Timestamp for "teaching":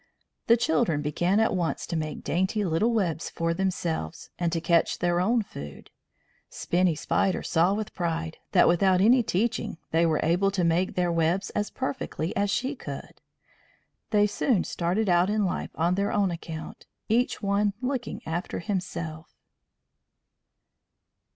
9.21-9.77